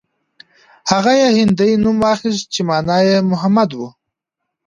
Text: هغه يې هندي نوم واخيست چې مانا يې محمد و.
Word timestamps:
هغه 0.91 1.11
يې 1.19 1.27
هندي 1.37 1.71
نوم 1.83 1.97
واخيست 2.05 2.45
چې 2.53 2.61
مانا 2.69 2.97
يې 3.07 3.17
محمد 3.31 3.69
و. 3.77 3.79